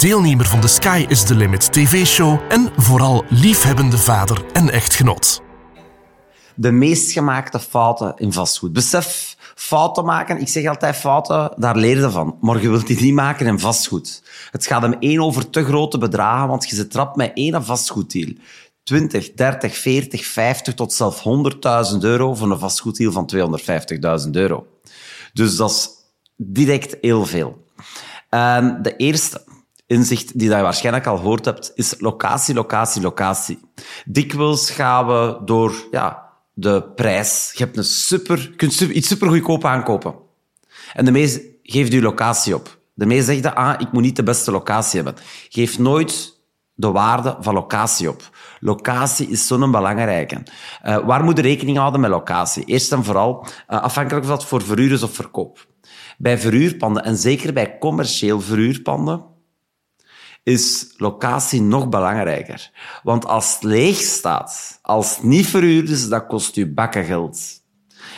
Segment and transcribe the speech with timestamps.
[0.00, 5.42] deelnemer van de Sky is the Limit TV-show en vooral liefhebbende vader en echtgenoot.
[6.54, 8.72] De meest gemaakte fouten in vastgoed.
[8.72, 12.36] Besef, fouten maken, ik zeg altijd fouten, daar leer je van.
[12.40, 14.22] Maar je wilt die niet maken in vastgoed.
[14.50, 18.32] Het gaat hem één over te grote bedragen, want je zit trap met één vastgoeddeal.
[18.82, 21.22] 20, 30, 40, 50 tot zelfs
[21.92, 23.30] 100.000 euro voor een vastgoeddeal van
[24.24, 24.66] 250.000 euro.
[25.32, 25.88] Dus dat is
[26.36, 27.64] direct heel veel.
[28.28, 29.48] En de eerste
[29.90, 33.58] inzicht die je waarschijnlijk al gehoord hebt, is locatie, locatie, locatie.
[34.04, 37.52] Dikwijls gaan we door ja, de prijs.
[37.56, 40.14] Je hebt een super, kunt iets super goedkoop aankopen.
[40.92, 42.78] En de meest geeft je locatie op.
[42.94, 45.22] De meest zegt dat, ah, ik moet niet de beste locatie hebben.
[45.48, 46.40] Geef nooit
[46.74, 48.30] de waarde van locatie op.
[48.60, 50.42] Locatie is zo'n belangrijke.
[50.84, 52.64] Uh, waar moet je rekening houden met locatie?
[52.64, 55.66] Eerst en vooral, uh, afhankelijk of dat voor verhuur is of verkoop.
[56.18, 59.29] Bij verhuurpanden, en zeker bij commercieel verhuurpanden,
[60.42, 62.70] is locatie nog belangrijker.
[63.02, 67.58] Want als het leeg staat, als het niet verhuurd is, dat kost u bakken geld.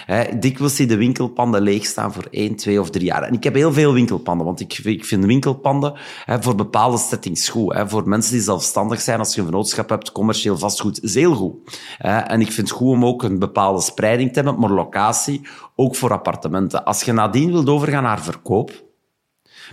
[0.07, 3.23] He, dikwijls zie de winkelpanden leeg staan voor één, twee of drie jaar.
[3.23, 5.95] En ik heb heel veel winkelpanden, want ik, ik vind winkelpanden
[6.27, 7.83] voor bepaalde settings goed.
[7.87, 11.79] Voor mensen die zelfstandig zijn, als je een vennootschap hebt, commercieel vastgoed, is heel goed.
[11.99, 15.41] en ik vind het goed om ook een bepaalde spreiding te hebben, maar locatie
[15.77, 16.85] ook voor appartementen.
[16.85, 18.91] Als je nadien wilt overgaan naar verkoop,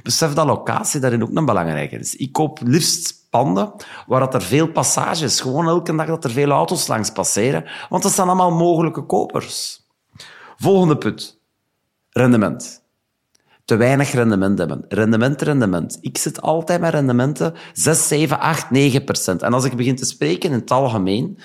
[0.04, 2.16] besef dat locatie daarin ook een belangrijke is.
[2.16, 3.74] Ik koop liefst panden
[4.08, 5.42] waar dat er veel passage is.
[5.42, 7.66] Gewoon elke dag dat er veel auto's langs passeren.
[7.90, 9.88] Want dat zijn allemaal mogelijke kopers.
[10.58, 11.40] Volgende punt.
[12.10, 12.79] Rendement
[13.70, 14.86] te weinig rendement hebben.
[14.88, 15.98] Rendement, rendement.
[16.02, 19.42] Ik zit altijd met rendementen 6, 7, 8, 9 procent.
[19.42, 21.38] En als ik begin te spreken in het algemeen,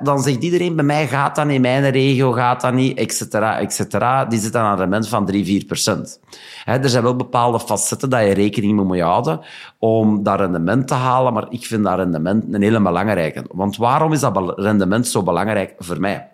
[0.00, 3.58] dan zegt iedereen bij mij gaat dat niet, mijn regio gaat dat niet, et cetera,
[3.58, 4.24] et cetera.
[4.24, 6.20] Die zitten aan een rendement van 3, 4 procent.
[6.64, 9.40] Er zijn wel bepaalde facetten dat je rekening moet mee houden
[9.78, 13.44] om dat rendement te halen, maar ik vind dat rendement een hele belangrijke.
[13.52, 16.28] Want waarom is dat rendement zo belangrijk voor mij?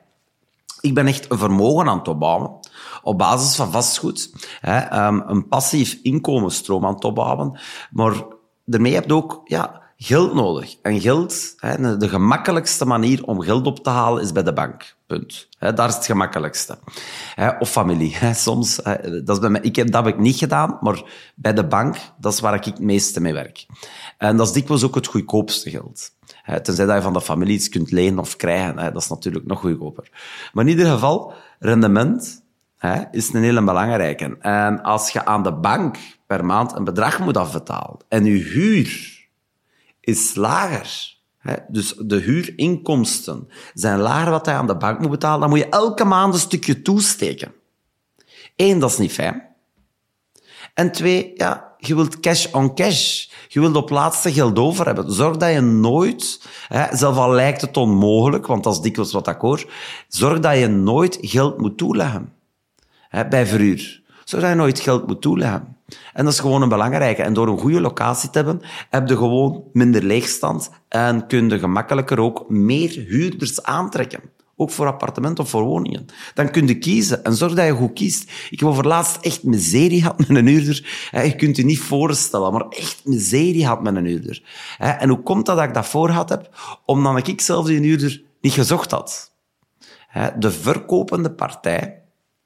[0.80, 2.50] Ik ben echt een vermogen aan het opbouwen
[3.02, 4.48] op basis van vastgoed.
[4.60, 7.58] Hè, um, een passief inkomensstroom aan het opbouwen.
[7.90, 8.24] Maar
[8.64, 10.76] daarmee heb je ook ja, geld nodig.
[10.82, 14.98] En geld, hè, de gemakkelijkste manier om geld op te halen is bij de bank.
[15.06, 15.48] Punt.
[15.58, 16.78] Hè, daar is het gemakkelijkste.
[17.58, 18.16] Of familie.
[18.34, 18.76] Soms,
[19.24, 21.02] dat, is bij mij, ik heb, dat heb ik niet gedaan, maar
[21.34, 23.66] bij de bank, dat is waar ik het meeste mee werk.
[24.18, 26.10] En dat is dikwijls ook het goedkoopste geld.
[26.62, 28.76] Tenzij dat je van de familie iets kunt lenen of krijgen.
[28.76, 30.10] Dat is natuurlijk nog goedkoper.
[30.52, 32.42] Maar in ieder geval, rendement
[33.10, 34.36] is een hele belangrijke.
[34.40, 35.96] En als je aan de bank
[36.26, 39.18] per maand een bedrag moet afbetalen en je huur
[40.00, 41.18] is lager,
[41.68, 45.68] dus de huurinkomsten zijn lager wat je aan de bank moet betalen, dan moet je
[45.68, 47.52] elke maand een stukje toesteken.
[48.56, 49.48] Eén, dat is niet fijn.
[50.74, 53.28] En twee, ja, je wilt cash on cash.
[53.48, 55.12] Je wilt op laatste geld over hebben.
[55.12, 59.28] Zorg dat je nooit, hè, zelf al lijkt het onmogelijk, want dat is dikwijls wat
[59.28, 59.70] ik hoor,
[60.08, 62.32] zorg dat je nooit geld moet toeleggen
[63.28, 64.02] bij verhuur.
[64.24, 65.76] Zodat je nooit geld moet toeleggen.
[66.12, 67.22] En dat is gewoon een belangrijke.
[67.22, 68.60] En door een goede locatie te hebben,
[68.90, 74.20] heb je gewoon minder leegstand en kun je gemakkelijker ook meer huurders aantrekken.
[74.56, 76.06] Ook voor appartementen of voor woningen.
[76.34, 78.30] Dan kun je kiezen en zorg dat je goed kiest.
[78.50, 81.08] Ik heb over laatst echt miserie gehad met een huurder.
[81.10, 84.42] Je kunt je niet voorstellen, maar echt miserie had met een huurder.
[84.78, 86.50] En hoe komt dat dat ik dat voor had heb?
[86.84, 89.34] Omdat ik zelf die huurder niet gezocht had.
[90.38, 91.99] De verkopende partij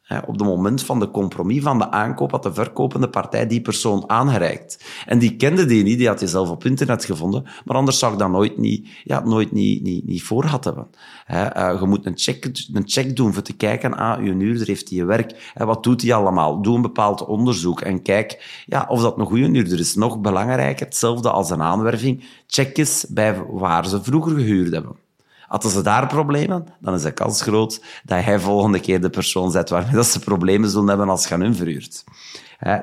[0.09, 4.04] op het moment van de compromis van de aankoop had de verkopende partij die persoon
[4.06, 4.84] aangereikt.
[5.06, 8.12] En die kende die niet, die had hij zelf op internet gevonden, maar anders zou
[8.12, 10.86] ik dat nooit niet, ja, nooit niet, niet, niet voor gehad hebben.
[11.30, 14.91] Uh, je moet een check, een check doen voor te kijken, ah, je huurder heeft
[14.91, 16.62] hij werk, wat doet hij allemaal?
[16.62, 19.95] Doe een bepaald onderzoek en kijk ja, of dat een goede huurder is.
[19.95, 25.03] Nog belangrijker, hetzelfde als een aanwerving, check eens bij waar ze vroeger gehuurd hebben.
[25.46, 29.50] Hadden ze daar problemen, dan is de kans groot dat hij volgende keer de persoon
[29.50, 32.04] zet waarmee ze problemen zullen hebben als je hun verhuurt.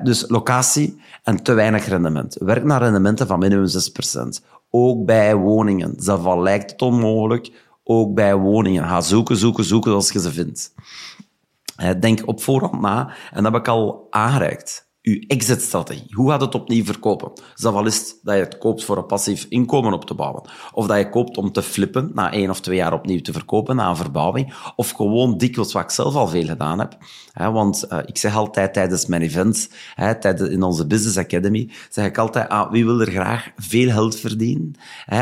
[0.02, 2.36] Dus locatie en te weinig rendement.
[2.40, 3.70] Werk naar rendementen van minimum 6%.
[4.70, 5.94] Ook bij woningen.
[5.98, 7.50] Zelfs lijkt het onmogelijk,
[7.84, 8.88] ook bij woningen.
[8.88, 10.74] Ga zoeken, zoeken, zoeken als je ze vindt.
[12.00, 14.90] Denk op voorhand na, en dat heb ik al aangereikt.
[15.02, 16.14] Uw exit-strategie.
[16.14, 17.32] Hoe gaat het opnieuw verkopen?
[17.54, 20.42] Zal wel eens dat je het koopt voor een passief inkomen op te bouwen.
[20.72, 23.76] Of dat je koopt om te flippen, na één of twee jaar opnieuw te verkopen,
[23.76, 24.54] na een verbouwing.
[24.76, 26.96] Of gewoon dikwijls, wat ik zelf al veel gedaan heb.
[27.32, 32.18] want uh, ik zeg altijd tijdens mijn events, tijdens, in onze Business Academy, zeg ik
[32.18, 34.74] altijd, ah, wie wil er graag veel geld verdienen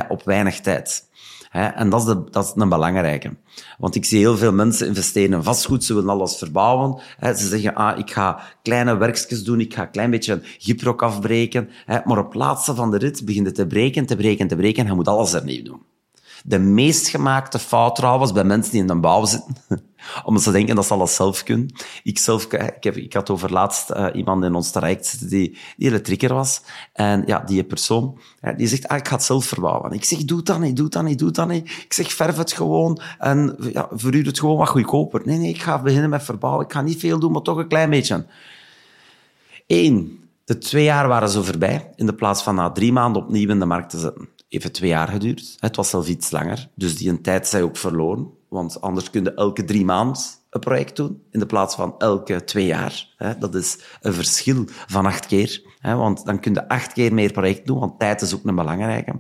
[0.09, 1.09] op weinig tijd?
[1.51, 3.37] En dat is, de, dat is een belangrijke.
[3.79, 7.01] Want ik zie heel veel mensen investeren in vastgoed, ze willen alles verbouwen.
[7.21, 11.03] Ze zeggen, ah, ik ga kleine werkjes doen, ik ga een klein beetje een gyprok
[11.03, 11.69] afbreken.
[12.05, 14.89] Maar op laatste van de rit begint het te breken, te breken, te breken en
[14.91, 15.90] je moet alles ernieuw doen.
[16.45, 19.55] De meest gemaakte fout trouwens bij mensen die in de bouw zitten,
[20.25, 21.75] omdat ze denken dat ze alles zelf kunnen.
[22.03, 25.59] Ik zelf, ik, heb, ik had over laatst uh, iemand in ons traject zitten die,
[25.77, 26.63] die elektrieker was.
[26.93, 28.19] En ja, die persoon,
[28.57, 29.93] die zegt, ah, ik ga het zelf verbouwen.
[29.93, 31.71] Ik zeg, doe dat niet, doe dat niet, doe dat niet.
[31.71, 35.23] Ik zeg, verf het gewoon en ja, verhuur het gewoon wat goedkoper.
[35.25, 36.65] Nee, nee, ik ga beginnen met verbouwen.
[36.65, 38.27] Ik ga niet veel doen, maar toch een klein beetje.
[39.67, 43.49] Eén, de twee jaar waren zo voorbij, in de plaats van na drie maanden opnieuw
[43.49, 45.57] in de markt te zetten even twee jaar geduurd.
[45.59, 46.69] Het was zelfs iets langer.
[46.75, 48.31] Dus die een tijd zij ook verloren.
[48.49, 52.45] Want anders kun je elke drie maanden een project doen, in de plaats van elke
[52.45, 53.09] twee jaar.
[53.39, 55.63] Dat is een verschil van acht keer.
[55.83, 59.13] Want dan kun je acht keer meer project doen, want tijd is ook een belangrijke.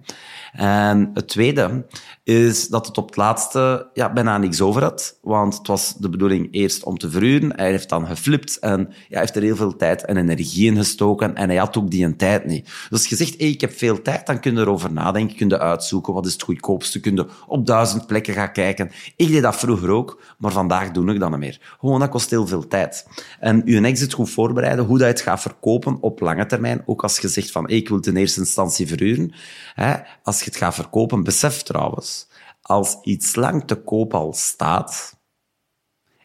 [0.52, 1.86] En het tweede
[2.24, 5.18] is dat het op het laatste ja, bijna niks over had.
[5.22, 7.56] Want het was de bedoeling eerst om te verhuren.
[7.56, 11.34] Hij heeft dan geflipt en ja, heeft er heel veel tijd en energie in gestoken.
[11.34, 12.70] En hij had ook die tijd niet.
[12.90, 15.36] Dus je zegt, hey, ik heb veel tijd, dan kun je erover nadenken.
[15.36, 17.00] Kun je uitzoeken, wat is het goedkoopste?
[17.00, 18.90] Kun je op duizend plekken gaan kijken.
[19.16, 21.76] Ik deed dat vroeger ook, maar vandaag doe ik dat niet meer.
[21.80, 23.06] Gewoon, dat kost heel veel tijd.
[23.40, 26.82] En je exit goed voorbereiden, hoe dat je het gaat verkopen op lange termijn.
[26.86, 29.32] Ook als je zegt van, ik wil het in eerste instantie verhuren.
[29.74, 32.28] Hè, als je het gaat verkopen, besef trouwens,
[32.62, 35.18] als iets lang te koop al staat,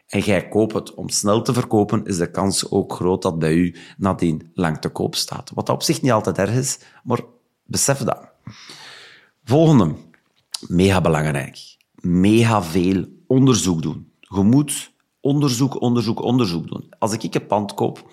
[0.06, 3.54] en jij koopt het om snel te verkopen, is de kans ook groot dat bij
[3.54, 5.50] u nadien lang te koop staat.
[5.54, 7.20] Wat op zich niet altijd erg is, maar
[7.64, 8.28] besef dat.
[9.44, 9.94] Volgende,
[10.66, 11.76] mega belangrijk.
[11.94, 14.12] Mega veel onderzoek doen.
[14.20, 14.92] Je moet
[15.26, 16.92] onderzoek, onderzoek, onderzoek doen.
[16.98, 18.10] Als ik een pand koop,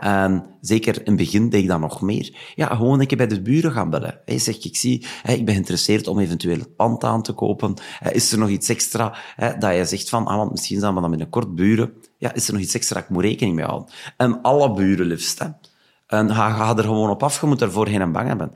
[0.00, 3.26] en zeker in het begin deed ik dat nog meer, ja, gewoon een keer bij
[3.26, 4.20] de buren gaan bellen.
[4.24, 7.74] Hij zeg, ik zie, ik ben geïnteresseerd om eventueel het pand aan te kopen.
[8.12, 9.16] Is er nog iets extra
[9.58, 11.92] dat je zegt van, ah, want misschien zijn we dan binnenkort buren.
[12.18, 13.88] Ja, is er nog iets extra, ik moet rekening mee houden.
[14.16, 15.38] En alle buren liefst.
[15.38, 15.46] Hè.
[16.06, 18.52] En ga, ga er gewoon op af, je moet ervoor geen bang hebben.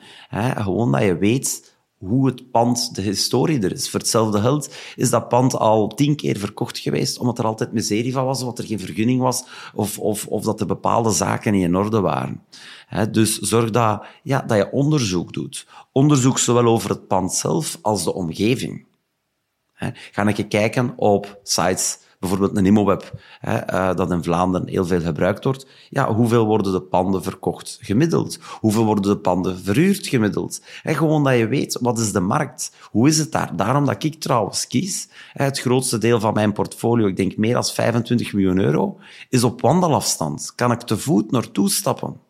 [0.56, 3.90] Gewoon dat je weet hoe het pand, de historie er is.
[3.90, 8.12] Voor hetzelfde geld is dat pand al tien keer verkocht geweest, omdat er altijd miserie
[8.12, 9.44] van was, omdat er geen vergunning was,
[9.74, 12.42] of, of, of dat er bepaalde zaken niet in orde waren.
[13.10, 15.66] dus zorg dat, ja, dat je onderzoek doet.
[15.92, 18.86] Onderzoek zowel over het pand zelf als de omgeving.
[20.12, 21.98] ga een kijken op sites
[22.28, 26.72] bijvoorbeeld een IMOWeb, hè, uh, dat in Vlaanderen heel veel gebruikt wordt, ja, hoeveel worden
[26.72, 28.38] de panden verkocht gemiddeld?
[28.60, 30.60] Hoeveel worden de panden verhuurd gemiddeld?
[30.82, 32.72] Hè, gewoon dat je weet, wat is de markt?
[32.90, 33.56] Hoe is het daar?
[33.56, 37.64] Daarom dat ik trouwens kies, het grootste deel van mijn portfolio, ik denk meer dan
[37.64, 38.98] 25 miljoen euro,
[39.28, 40.52] is op wandelafstand.
[40.54, 42.20] Kan ik te voet naartoe stappen?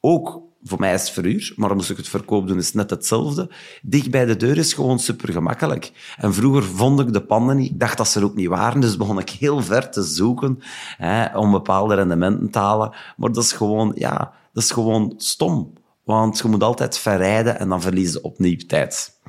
[0.00, 3.50] Ook voor mij is het verhuur, maar moest ik het verkoop doen, is net hetzelfde.
[3.82, 6.14] Dicht bij de deur is gewoon super gemakkelijk.
[6.16, 7.70] En vroeger vond ik de panden niet.
[7.70, 10.58] Ik dacht dat ze er ook niet waren, dus begon ik heel ver te zoeken
[10.96, 12.94] hè, om bepaalde rendementen te halen.
[13.16, 15.72] Maar dat is gewoon, ja, dat is gewoon stom.
[16.04, 19.20] Want je moet altijd verrijden en dan verlies je opnieuw tijd.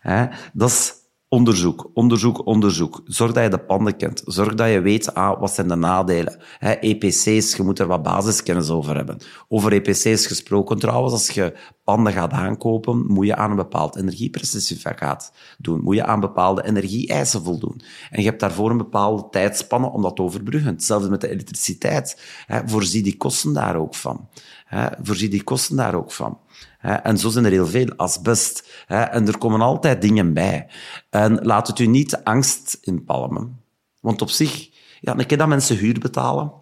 [0.00, 0.92] Hè, dat is
[1.28, 3.00] Onderzoek, onderzoek, onderzoek.
[3.04, 4.22] Zorg dat je de panden kent.
[4.24, 6.36] Zorg dat je weet, ah, wat zijn de nadelen.
[6.58, 9.18] He, EPC's, je moet er wat basiskennis over hebben.
[9.48, 15.32] Over EPC's gesproken trouwens, als je panden gaat aankopen, moet je aan een bepaald energieprecificaat
[15.58, 15.80] doen.
[15.80, 17.80] Moet je aan bepaalde energieeisen voldoen.
[18.10, 20.72] En je hebt daarvoor een bepaalde tijdspanne om dat te overbruggen.
[20.72, 22.20] Hetzelfde met de elektriciteit.
[22.46, 24.28] He, voorzie die kosten daar ook van.
[24.64, 26.38] He, voorzie die kosten daar ook van.
[26.86, 28.84] En zo zijn er heel veel, asbest.
[28.86, 30.66] En er komen altijd dingen bij.
[31.10, 33.60] En laat het u niet angst inpalmen.
[34.00, 36.52] Want op zich, ja, ik ken dat mensen huur betalen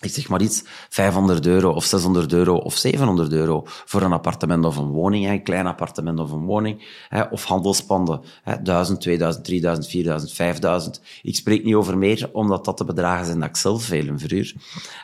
[0.00, 4.64] ik zeg maar iets, 500 euro of 600 euro of 700 euro voor een appartement
[4.64, 6.82] of een woning, een klein appartement of een woning,
[7.30, 8.20] of handelspanden,
[8.62, 11.00] 1000, 2000, 3000, 4000, 5000.
[11.22, 14.54] Ik spreek niet over meer, omdat dat de bedragen zijn dat ik zelf veel verhuur.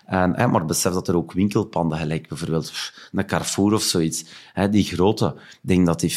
[0.06, 2.72] En, maar besef dat er ook winkelpanden, gelijk bijvoorbeeld
[3.12, 4.24] een Carrefour of zoiets,
[4.70, 6.16] die grote, ik denk dat die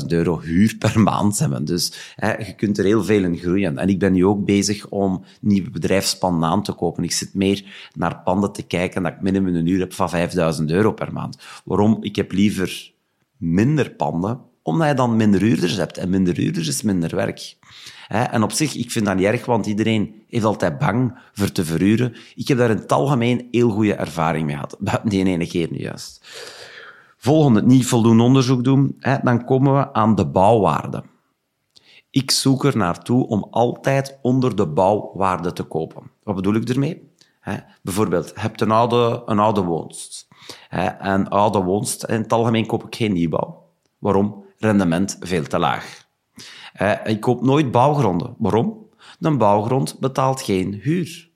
[0.00, 1.64] 50.000 euro huur per maand hebben.
[1.64, 1.92] Dus
[2.38, 3.78] je kunt er heel veel in groeien.
[3.78, 7.04] En ik ben nu ook bezig om nieuwe bedrijfspanden aan te kopen.
[7.04, 10.70] Ik zit meer naar panden te kijken dat ik minimum een uur heb van 5000
[10.70, 11.38] euro per maand.
[11.64, 11.96] Waarom?
[12.00, 12.92] Ik heb liever
[13.36, 15.98] minder panden Omdat je dan minder huurders hebt.
[15.98, 17.56] En minder huurders is minder werk.
[18.08, 21.64] En op zich, ik vind dat niet erg, want iedereen heeft altijd bang voor te
[21.64, 22.14] verhuren.
[22.34, 24.76] Ik heb daar in het algemeen heel goede ervaring mee gehad.
[25.04, 26.26] Die ene keer nu juist.
[27.16, 28.96] Volgende, niet voldoende onderzoek doen.
[29.22, 31.02] Dan komen we aan de bouwwaarde.
[32.10, 36.02] Ik zoek er naartoe om altijd onder de bouwwaarde te kopen.
[36.22, 37.10] Wat bedoel ik ermee?
[37.82, 40.28] Bijvoorbeeld, je hebt een oude, een oude woonst.
[40.98, 43.64] en oude woonst, in het algemeen koop ik geen nieuwbouw.
[43.98, 44.44] Waarom?
[44.58, 46.06] Rendement veel te laag.
[47.04, 48.34] ik koop nooit bouwgronden.
[48.38, 48.86] Waarom?
[49.20, 51.30] Een bouwgrond betaalt geen huur.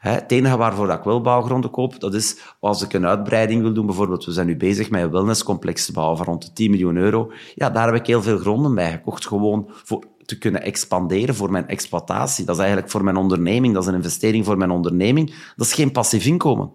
[0.00, 3.86] Het enige waarvoor ik wel bouwgronden koop, dat is als ik een uitbreiding wil doen.
[3.86, 6.96] Bijvoorbeeld, we zijn nu bezig met een wellnesscomplex te bouwen van rond de 10 miljoen
[6.96, 7.32] euro.
[7.54, 11.50] Ja, daar heb ik heel veel gronden bij gekocht, gewoon voor te kunnen expanderen voor
[11.50, 12.44] mijn exploitatie.
[12.44, 15.34] Dat is eigenlijk voor mijn onderneming, dat is een investering voor mijn onderneming.
[15.56, 16.70] Dat is geen passief inkomen.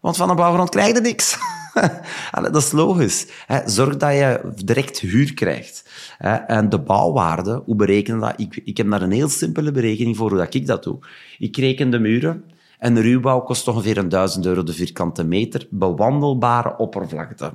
[0.00, 1.38] Want van een bouwgrond krijg je niks.
[2.52, 3.26] dat is logisch.
[3.64, 5.90] Zorg dat je direct huur krijgt.
[6.46, 8.32] En de bouwwaarde, hoe bereken dat?
[8.36, 10.98] Ik, ik heb daar een heel simpele berekening voor hoe ik dat doe.
[11.38, 12.44] Ik reken de muren
[12.78, 17.52] en de ruwbouw kost ongeveer 1000 euro de vierkante meter bewandelbare oppervlakte.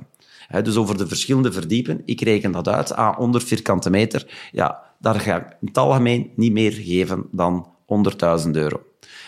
[0.62, 4.48] dus over de verschillende verdiepen, ik reken dat uit aan 100 vierkante meter.
[4.52, 7.68] Ja, daar ga ik in het algemeen niet meer geven dan
[8.44, 8.82] 100.000 euro.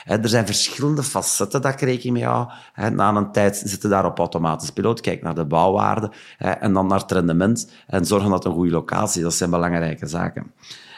[0.05, 2.49] er zijn verschillende facetten dat ik rekening mee hou.
[2.95, 5.01] na een tijd zitten daar op automatisch piloot.
[5.01, 9.23] Kijk naar de bouwwaarde en dan naar het rendement en zorgen dat een goede locatie
[9.23, 10.53] Dat zijn belangrijke zaken.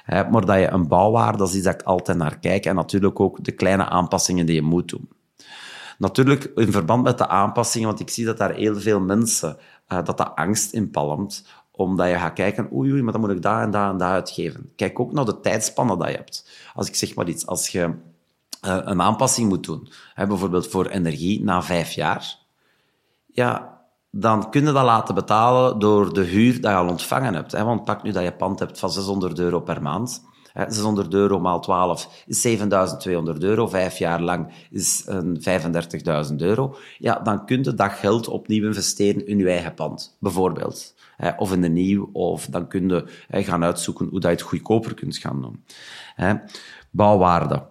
[0.06, 2.66] Maar dat je een bouwwaarde, dat is iets dat ik altijd naar kijk.
[2.66, 5.08] En natuurlijk ook de kleine aanpassingen die je moet doen.
[5.98, 9.56] Natuurlijk in verband met de aanpassingen, want ik zie dat daar heel veel mensen,
[9.88, 13.42] uh, dat dat angst inpalmt, omdat je gaat kijken, oei, oei, maar dan moet ik
[13.42, 14.72] daar en daar en daar uitgeven.
[14.76, 16.50] Kijk ook naar de tijdspannen dat je hebt.
[16.74, 17.94] Als ik zeg maar iets, als je
[18.66, 22.38] uh, een aanpassing moet doen, hè, bijvoorbeeld voor energie na vijf jaar,
[23.26, 27.52] ja, dan kun je dat laten betalen door de huur dat je al ontvangen hebt.
[27.52, 27.64] Hè.
[27.64, 30.24] Want pak nu dat je pand hebt van 600 euro per maand.
[30.54, 33.66] 600 euro maal 12 is 7200 euro.
[33.66, 35.04] Vijf jaar lang is
[36.30, 36.76] 35.000 euro.
[36.98, 40.94] Ja, dan kun je dat geld opnieuw investeren in je eigen pand, bijvoorbeeld.
[41.36, 44.94] Of in de nieuw, of dan kun je gaan uitzoeken hoe dat je het goedkoper
[44.94, 45.64] kunt gaan doen.
[46.90, 47.62] Bouwwaarde.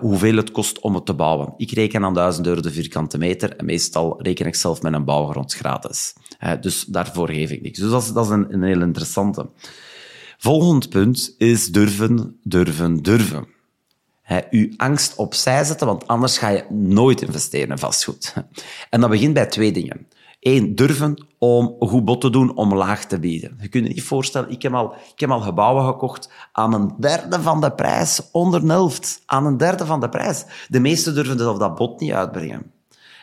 [0.00, 1.54] hoeveel het kost om het te bouwen.
[1.56, 5.04] Ik reken aan 1000 euro de vierkante meter en meestal reken ik zelf met een
[5.04, 6.14] bouwgrond gratis.
[6.60, 7.78] dus daarvoor geef ik niks.
[7.78, 9.50] Dus dat is, een, een heel interessante.
[10.42, 13.46] Volgend punt is durven, durven, durven.
[14.22, 18.34] He, uw angst opzij zetten, want anders ga je nooit investeren in vastgoed.
[18.90, 20.06] En dat begint bij twee dingen.
[20.42, 23.58] Eén, durven om een goed bod te doen om laag te bieden.
[23.60, 26.94] Je kunt je niet voorstellen, ik heb, al, ik heb al gebouwen gekocht aan een
[26.98, 29.22] derde van de prijs, onder een helft.
[29.26, 30.44] Aan een derde van de prijs.
[30.68, 32.72] De meesten durven dus dat bod niet uitbrengen.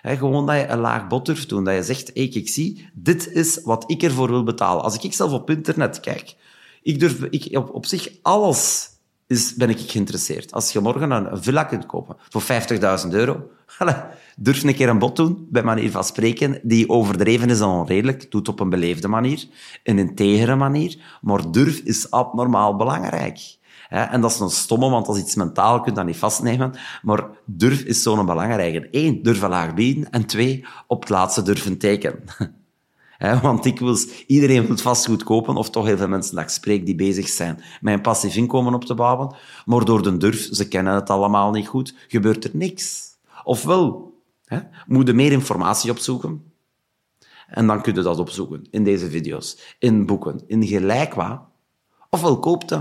[0.01, 1.63] gewoon dat je een laag bod durft doen.
[1.63, 4.83] Dat je zegt, ik zie, dit is wat ik ervoor wil betalen.
[4.83, 6.35] Als ik zelf op internet kijk,
[6.81, 8.89] ik durf ik, op, op zich alles
[9.29, 10.53] is, ben ik geïnteresseerd.
[10.53, 12.43] Als je morgen een, een villa kunt kopen voor
[13.03, 13.49] 50.000 euro,
[14.37, 18.31] durf een keer een bod doen, bij manier van spreken, die overdreven is en onredelijk,
[18.31, 19.47] doet op een beleefde manier,
[19.83, 23.57] een integere manier, maar durf is abnormaal belangrijk.
[23.89, 26.73] En dat is een stomme, want als iets mentaal kunt je dat niet vastnemen.
[27.01, 28.87] Maar durf is zo'n belangrijke.
[28.91, 30.09] Eén, durven laag bieden.
[30.09, 32.23] En twee, op het laatste durven tekenen.
[33.19, 36.95] Want dikwijls, iedereen wil vastgoed kopen, of toch heel veel mensen dat ik spreek die
[36.95, 39.35] bezig zijn met een passief inkomen op te bouwen.
[39.65, 43.07] Maar door de durf, ze kennen het allemaal niet goed, gebeurt er niks.
[43.43, 44.13] Ofwel,
[44.45, 46.43] hè, moet je meer informatie opzoeken.
[47.47, 51.15] En dan kun je dat opzoeken in deze video's, in boeken, in gelijk.
[52.09, 52.77] Ofwel koopt.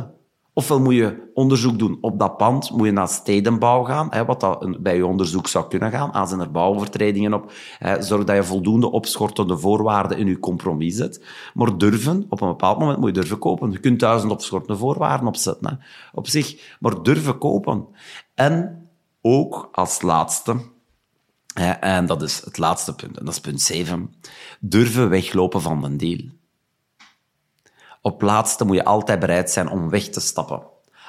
[0.59, 4.41] Ofwel moet je onderzoek doen op dat pand, moet je naar stedenbouw gaan, hè, wat
[4.41, 6.13] dat bij je onderzoek zou kunnen gaan.
[6.13, 11.25] Als er bouwovertredingen op, hè, zorg dat je voldoende opschortende voorwaarden in je compromis zet.
[11.55, 13.73] Maar durven, op een bepaald moment moet je durven kopen.
[13.73, 15.77] Je kunt duizend opschortende voorwaarden opzetten, hè,
[16.13, 16.77] op zich.
[16.81, 17.87] Maar durven kopen.
[18.35, 18.89] En
[19.21, 20.57] ook als laatste,
[21.55, 24.15] hè, en dat is het laatste punt, en dat is punt 7,
[24.61, 26.21] durven weglopen van een deal.
[28.03, 30.63] Op laatste moet je altijd bereid zijn om weg te stappen.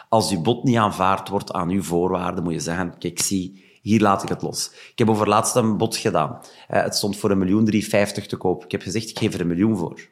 [0.09, 4.01] Als je bod niet aanvaard wordt aan uw voorwaarden, moet je zeggen, kijk, zie, hier
[4.01, 4.71] laat ik het los.
[4.91, 6.41] Ik heb over laatst een bod gedaan.
[6.67, 8.63] Eh, het stond voor een miljoen 350 te koop.
[8.63, 10.07] Ik heb gezegd, ik geef er een miljoen voor.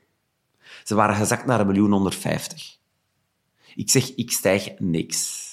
[0.84, 2.78] Ze waren gezakt naar een miljoen 150.
[3.76, 5.46] Ik zeg, ik stijg niks.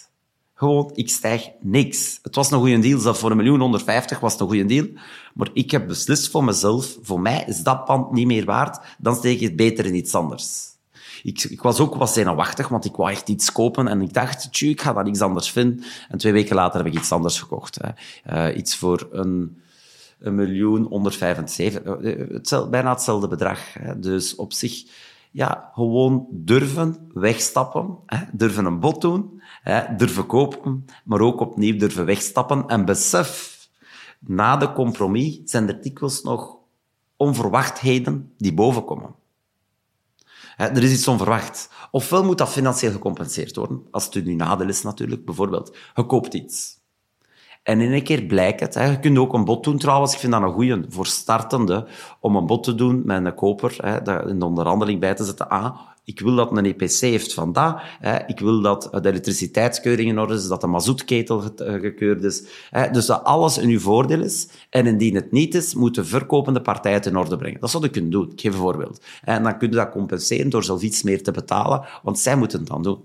[0.55, 2.19] Gewoon, ik stijg niks.
[2.23, 2.99] Het was een goede deal.
[2.99, 4.87] Zelfs voor een miljoen 150 was het een goede deal.
[5.35, 8.81] Maar ik heb beslist voor mezelf, voor mij is dat pand niet meer waard.
[8.99, 10.74] Dan steek ik het beter in iets anders
[11.25, 13.89] ik, ik was ook wat zenuwachtig, want ik wou echt iets kopen.
[13.89, 15.85] En ik dacht, tju, ik ga dat iets anders vinden.
[16.09, 17.79] En twee weken later heb ik iets anders gekocht.
[17.81, 18.49] Hè.
[18.49, 19.63] Uh, iets voor een,
[20.19, 21.83] een miljoen 175.
[21.85, 23.61] Uh, eh, het, bijna hetzelfde bedrag.
[23.97, 24.85] Dus op zich
[25.31, 27.99] ja, gewoon durven wegstappen,
[28.33, 29.43] durven een bod doen,
[29.97, 32.69] durven kopen, maar ook opnieuw durven wegstappen.
[32.69, 33.59] En besef,
[34.19, 36.57] na de compromis zijn er dikwijls nog
[37.17, 39.23] onverwachtheden die bovenkomen.
[40.57, 41.71] Er is iets onverwacht.
[41.91, 45.25] Ofwel moet dat financieel gecompenseerd worden, als het nu nadeel is natuurlijk.
[45.25, 46.83] Bijvoorbeeld, je koopt iets.
[47.63, 50.33] En in een keer blijkt het, je kunt ook een bod doen trouwens, ik vind
[50.33, 51.87] dat een goeie voor startende,
[52.21, 55.49] om een bod te doen met een koper, hè, in de onderhandeling bij te zetten,
[55.49, 57.81] ah, ik wil dat een EPC heeft van dat,
[58.27, 62.45] ik wil dat de elektriciteitskeuring in orde is, dat de mazoetketel eh, gekeurd is.
[62.93, 64.49] Dus dat alles in uw voordeel is.
[64.71, 67.61] En indien het niet is, moet de verkopende partij het in orde brengen.
[67.61, 68.31] Dat zou je kunnen doen.
[68.31, 69.05] Ik geef een voorbeeld.
[69.23, 72.59] En dan kun je dat compenseren door zelf iets meer te betalen, want zij moeten
[72.59, 73.03] het dan doen.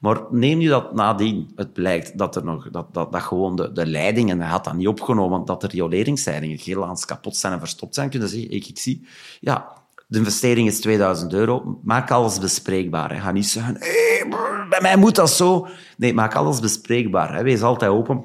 [0.00, 3.72] Maar neem nu dat nadien het blijkt dat, er nog, dat, dat, dat gewoon de,
[3.72, 7.94] de leiding, hij had dat niet opgenomen, dat er rioleringsleidingen helaas kapot zijn en verstopt
[7.94, 9.06] zijn, kunnen zeggen, ik, ik zie,
[9.40, 11.80] ja, de investering is 2000 euro.
[11.82, 13.12] Maak alles bespreekbaar.
[13.12, 13.20] Hè.
[13.20, 14.26] Ga niet zeggen, hey,
[14.68, 15.68] bij mij moet dat zo.
[15.96, 17.34] Nee, maak alles bespreekbaar.
[17.34, 17.42] Hè.
[17.42, 18.24] Wees altijd open.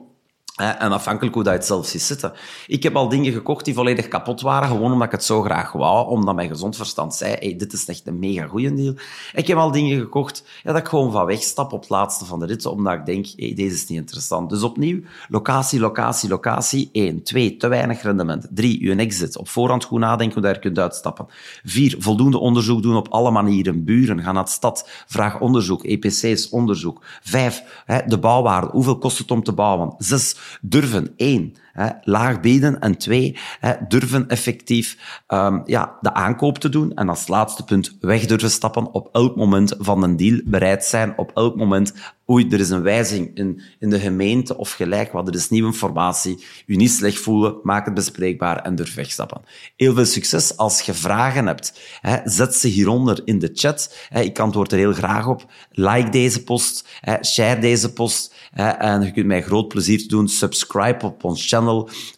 [0.55, 2.33] En afhankelijk hoe dat je het zelf ziet zitten.
[2.67, 5.71] Ik heb al dingen gekocht die volledig kapot waren, gewoon omdat ik het zo graag
[5.71, 8.93] wou, omdat mijn gezond verstand zei, hey, dit is echt een mega goede deal.
[9.33, 12.39] Ik heb al dingen gekocht ja, dat ik gewoon van wegstap op het laatste van
[12.39, 14.49] de rit, omdat ik denk, hey, deze is niet interessant.
[14.49, 16.89] Dus opnieuw, locatie, locatie, locatie.
[16.91, 17.23] 1.
[17.23, 17.57] 2.
[17.57, 18.47] Te weinig rendement.
[18.49, 18.81] 3.
[18.81, 19.37] Uw exit.
[19.37, 21.25] Op voorhand goed nadenken hoe daar kunt uitstappen.
[21.63, 21.95] 4.
[21.99, 23.83] Voldoende onderzoek doen op alle manieren.
[23.83, 24.89] Buren, gaan naar de stad.
[25.07, 25.83] Vraag onderzoek.
[25.83, 27.03] EPC's, onderzoek.
[27.21, 27.63] 5.
[28.07, 28.67] De bouwwaarde.
[28.71, 29.93] Hoeveel kost het om te bouwen?
[29.97, 36.57] 6 durven, één, hè, laag bieden en twee, hè, durven effectief um, ja, de aankoop
[36.57, 36.93] te doen.
[36.93, 41.17] En als laatste punt, weg durven stappen op elk moment van een deal, bereid zijn
[41.17, 41.93] op elk moment,
[42.29, 45.67] oei, er is een wijziging in, in de gemeente of gelijk wat, er is nieuwe
[45.67, 49.41] informatie, u niet slecht voelen, maak het bespreekbaar en durf wegstappen.
[49.75, 50.57] Heel veel succes.
[50.57, 53.95] Als je vragen hebt, hè, zet ze hieronder in de chat.
[54.09, 55.51] Hè, ik antwoord er heel graag op.
[55.71, 56.87] Like deze post,
[57.25, 58.35] share deze post
[58.77, 60.27] en je kunt mij groot plezier doen.
[60.27, 61.60] Subscribe op ons channel.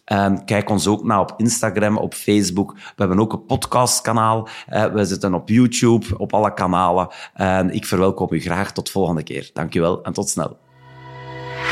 [0.04, 2.72] En kijk ons ook naar op Instagram, op Facebook.
[2.72, 4.48] We hebben ook een podcastkanaal.
[4.92, 7.08] We zitten op YouTube, op alle kanalen.
[7.34, 9.50] En ik verwelkom u graag tot volgende keer.
[9.52, 10.63] Dankjewel en tot snel.